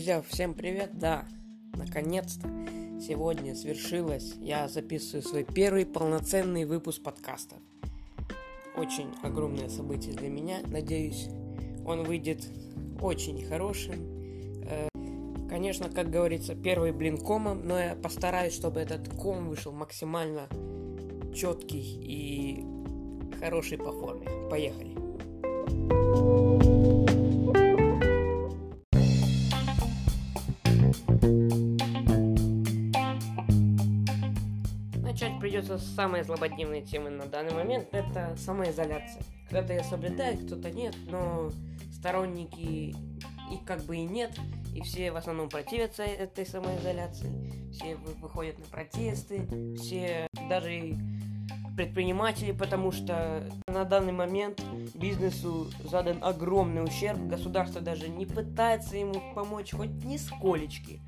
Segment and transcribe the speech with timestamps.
[0.00, 0.98] Друзья, всем привет!
[0.98, 1.26] Да,
[1.74, 2.48] наконец-то
[3.06, 4.32] сегодня свершилось.
[4.40, 7.56] Я записываю свой первый полноценный выпуск подкаста.
[8.78, 10.60] Очень огромное событие для меня.
[10.66, 11.28] Надеюсь,
[11.84, 12.48] он выйдет
[13.02, 13.96] очень хорошим.
[14.64, 14.88] Э,
[15.50, 20.48] конечно, как говорится, первый блин комом, но я постараюсь, чтобы этот ком вышел максимально
[21.34, 22.64] четкий и
[23.38, 24.26] хороший по форме.
[24.48, 25.09] Поехали!
[35.50, 39.20] Придется с самой злободневной темы на данный момент, это самоизоляция.
[39.48, 41.50] Кто-то ее соблюдает, кто-то нет, но
[41.92, 42.94] сторонники
[43.50, 44.30] их как бы и нет,
[44.72, 50.96] и все в основном противятся этой самоизоляции, все выходят на протесты, все даже
[51.76, 54.62] предпринимателей, потому что на данный момент
[54.94, 61.00] бизнесу задан огромный ущерб, государство даже не пытается ему помочь хоть нисколечки,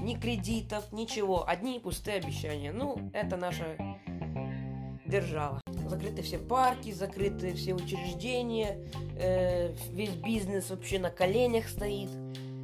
[0.00, 2.72] ни кредитов, ничего, одни пустые обещания.
[2.72, 3.76] Ну, это наша
[5.06, 5.60] держава.
[5.88, 8.78] Закрыты все парки, закрыты все учреждения,
[9.18, 12.10] э, весь бизнес вообще на коленях стоит.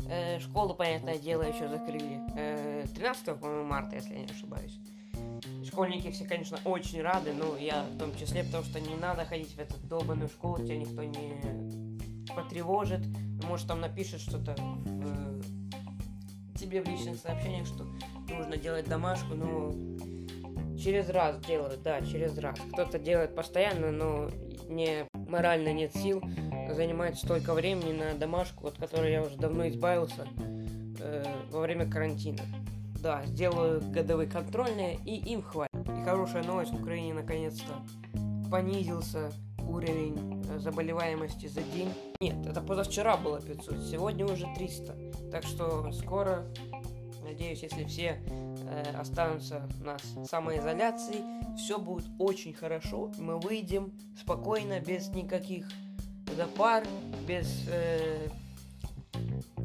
[0.09, 2.21] Э, школу, понятное дело, еще закрыли.
[2.37, 4.79] Э, 13 марта, если я не ошибаюсь.
[5.67, 9.53] Школьники все, конечно, очень рады, но я в том числе, потому что не надо ходить
[9.55, 11.97] в эту долбанную школу, тебя никто не
[12.35, 13.01] потревожит.
[13.45, 15.26] Может, там напишет что-то в,
[16.57, 17.85] тебе в личных сообщениях, что
[18.29, 19.73] нужно делать домашку, но
[20.79, 22.59] через раз делают, да, через раз.
[22.73, 24.31] Кто-то делает постоянно, но
[24.69, 26.23] не морально нет сил
[26.71, 30.27] занимать столько времени на домашку, от которой я уже давно избавился
[31.01, 32.43] э, во время карантина
[33.07, 35.75] да, сделаю годовые контрольные, и им хватит.
[35.75, 37.75] И хорошая новость, в Украине наконец-то
[38.51, 39.33] понизился
[39.69, 41.92] уровень э, заболеваемости за день.
[42.20, 44.97] Нет, это позавчера было 500, сегодня уже 300.
[45.31, 46.47] Так что скоро,
[47.22, 51.22] надеюсь, если все э, останутся на самоизоляции,
[51.56, 53.12] все будет очень хорошо.
[53.19, 55.69] Мы выйдем спокойно, без никаких
[56.37, 56.84] запар,
[57.26, 58.28] без э,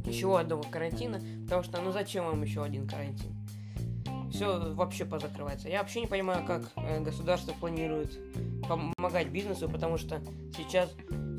[0.06, 3.41] еще одного карантина, потому что, ну зачем вам еще один карантин?
[4.41, 5.69] Все вообще позакрывается.
[5.69, 8.18] Я вообще не понимаю, как э, государство планирует
[8.68, 10.19] помогать бизнесу, потому что
[10.57, 10.90] сейчас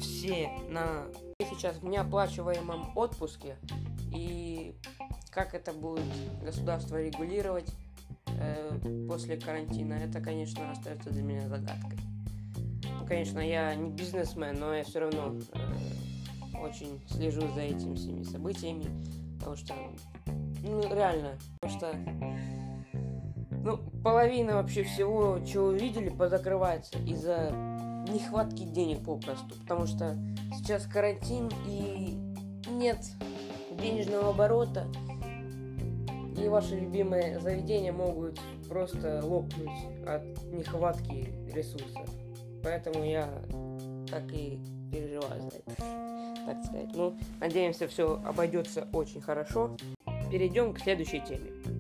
[0.01, 1.09] все на
[1.51, 3.57] сейчас в неоплачиваемом отпуске
[4.15, 4.77] и
[5.31, 6.05] как это будет
[6.45, 7.69] государство регулировать
[8.39, 11.99] э, после карантина, это, конечно, остается для меня загадкой.
[13.01, 18.23] Ну, конечно, я не бизнесмен, но я все равно э, очень слежу за этими всеми
[18.23, 18.87] событиями,
[19.41, 19.75] потому что,
[20.63, 22.62] ну, реально, потому что,
[24.03, 27.51] половина вообще всего, чего увидели, позакрывается из-за
[28.13, 30.17] нехватки денег попросту, потому что
[30.57, 32.17] сейчас карантин и
[32.69, 32.99] нет
[33.81, 34.87] денежного оборота,
[36.37, 39.69] и ваши любимые заведения могут просто лопнуть
[40.07, 42.09] от нехватки ресурсов.
[42.63, 43.29] Поэтому я
[44.11, 44.59] так и
[44.91, 46.03] переживаю за это
[46.45, 46.91] так сказать.
[46.95, 49.77] Ну, надеемся, все обойдется очень хорошо.
[50.31, 51.72] Перейдем к следующей теме.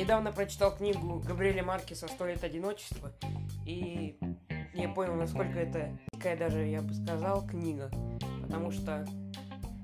[0.00, 3.12] Недавно прочитал книгу Габриэля Маркеса «Сто лет одиночества»,
[3.66, 4.18] и
[4.72, 7.90] я понял, насколько это такая даже, я бы сказал, книга.
[8.40, 9.06] Потому что,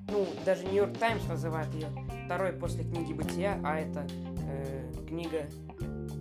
[0.07, 1.89] ну, даже Нью-Йорк Таймс называет ее
[2.25, 4.07] второй после книги «Бытия», а это
[4.41, 5.45] э, книга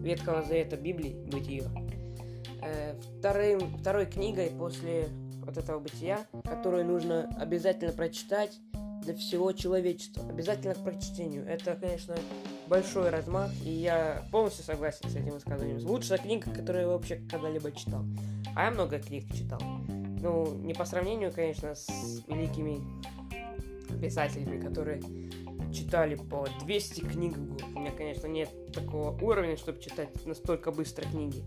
[0.02, 1.64] Ветхого Завета Библии «Бытие».
[2.60, 5.08] Э, вторым, второй книгой после
[5.42, 8.60] вот этого бытия, которое нужно обязательно прочитать
[9.04, 10.28] для всего человечества.
[10.28, 11.46] Обязательно к прочтению.
[11.46, 12.14] Это, конечно,
[12.68, 15.84] большой размах, и я полностью согласен с этим высказыванием.
[15.86, 18.04] Лучшая книга, которую я вообще когда-либо читал.
[18.54, 19.60] А я много книг читал.
[19.88, 22.80] Ну, не по сравнению, конечно, с великими
[24.00, 25.00] писателями, которые
[25.72, 27.62] читали по 200 книг в год.
[27.74, 31.42] У меня, конечно, нет такого уровня, чтобы читать настолько быстро книги.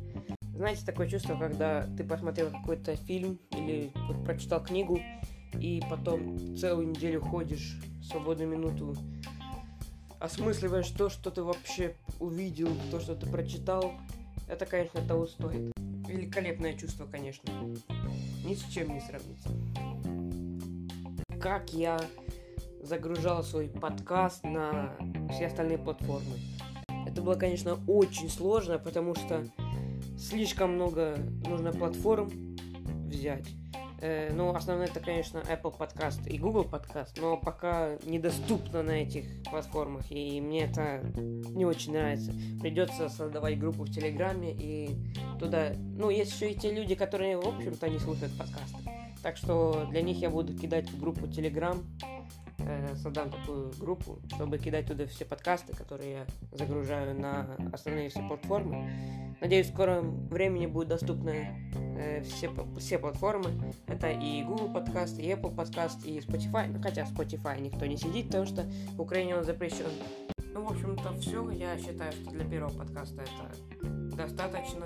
[0.56, 3.91] Знаете, такое чувство, когда ты посмотрел какой-то фильм или
[4.25, 5.00] прочитал книгу,
[5.60, 8.95] и потом целую неделю ходишь, свободную минуту,
[10.19, 13.94] осмысливаешь то, что ты вообще увидел, то, что ты прочитал,
[14.48, 15.74] это, конечно, того стоит.
[16.07, 17.51] Великолепное чувство, конечно.
[18.44, 19.50] Ни с чем не сравнится.
[21.39, 22.00] Как я
[22.81, 24.95] загружал свой подкаст на
[25.31, 26.38] все остальные платформы.
[27.07, 29.45] Это было, конечно, очень сложно, потому что
[30.18, 32.30] слишком много нужно платформ
[33.07, 33.48] взять.
[34.01, 39.25] Э, ну, основное это, конечно, Apple Podcast и Google Podcast, но пока недоступно на этих
[39.44, 42.34] платформах, и мне это не очень нравится.
[42.62, 44.96] Придется создавать группу в Телеграме и
[45.40, 45.74] туда...
[45.98, 48.78] Ну, есть еще и те люди, которые, в общем-то, не слушают подкасты.
[49.22, 51.84] Так что для них я буду кидать в группу Telegram
[52.69, 58.25] э, создам такую группу, чтобы кидать туда все подкасты, которые я загружаю на основные все
[58.27, 59.36] платформы.
[59.42, 63.74] Надеюсь, в скором времени будут доступны э, все, все платформы.
[63.88, 66.68] Это и Google подкаст, и Apple подкаст, и Spotify.
[66.68, 68.63] Ну, хотя Spotify никто не сидит, потому что
[68.95, 69.86] в Украине он запрещен.
[70.54, 71.50] Ну, в общем-то, все.
[71.51, 74.86] Я считаю, что для первого подкаста это достаточно.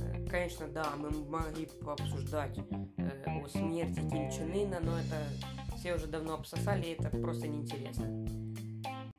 [0.00, 2.58] Э, конечно, да, мы могли обсуждать
[2.98, 5.53] э, о смерти Ким Чен но это
[5.84, 8.06] все уже давно обсосали, и это просто неинтересно.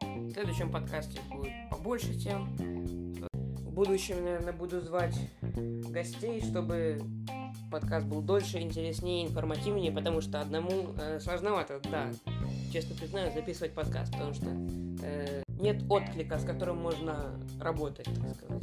[0.02, 2.50] В следующем подкасте будет побольше тем.
[3.60, 7.00] В будущем, наверное, буду звать гостей, чтобы
[7.70, 12.10] подкаст был дольше, интереснее, информативнее, потому что одному э, сложновато, да,
[12.74, 14.48] честно признаю, записывать подкаст, потому что
[15.04, 18.62] э, нет отклика, с которым можно работать, так сказать.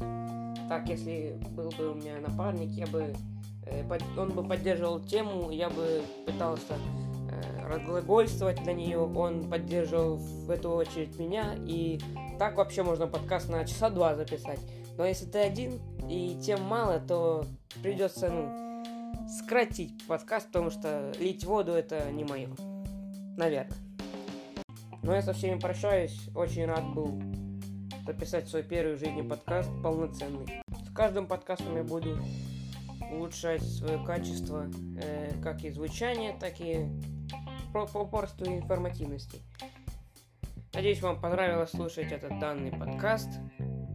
[0.69, 3.14] Так, если был бы у меня напарник, я бы
[3.66, 6.75] э, под, он бы поддерживал тему, я бы пытался
[7.69, 12.00] разглагольствовать на нее, он поддерживал в эту очередь меня, и
[12.38, 14.61] так вообще можно подкаст на часа два записать.
[14.97, 17.44] Но если ты один и тем мало, то
[17.82, 22.49] придется, ну, сократить подкаст, потому что лить воду это не мое.
[23.37, 23.76] Наверное.
[25.03, 26.29] Но я со всеми прощаюсь.
[26.35, 27.20] Очень рад был
[28.06, 30.62] записать свой первый в жизни подкаст полноценный.
[30.87, 32.19] С каждым подкастом я буду
[33.11, 34.70] улучшать свое качество,
[35.03, 36.87] э, как и звучание, так и
[37.72, 39.40] по упорству и информативности.
[40.74, 43.28] Надеюсь, вам понравилось слушать этот данный подкаст.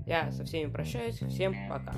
[0.05, 1.19] Я со всеми прощаюсь.
[1.19, 1.93] Всем пока.